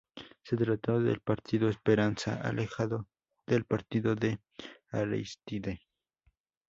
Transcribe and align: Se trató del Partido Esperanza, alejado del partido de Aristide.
Se 0.41 0.57
trató 0.57 0.99
del 0.99 1.19
Partido 1.19 1.69
Esperanza, 1.69 2.41
alejado 2.41 3.07
del 3.45 3.65
partido 3.65 4.15
de 4.15 4.39
Aristide. 4.89 5.81